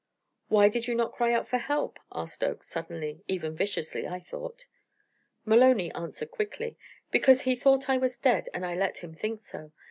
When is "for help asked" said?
1.47-2.43